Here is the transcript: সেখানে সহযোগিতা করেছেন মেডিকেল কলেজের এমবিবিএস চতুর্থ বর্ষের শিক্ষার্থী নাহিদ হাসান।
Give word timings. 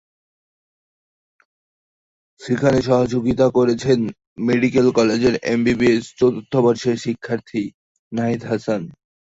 সেখানে 2.41 2.79
সহযোগিতা 2.81 3.47
করেছেন 3.57 3.99
মেডিকেল 4.47 4.87
কলেজের 4.97 5.35
এমবিবিএস 5.45 6.03
চতুর্থ 6.19 6.53
বর্ষের 6.65 6.97
শিক্ষার্থী 6.97 7.61
নাহিদ 8.11 8.41
হাসান। 8.45 8.81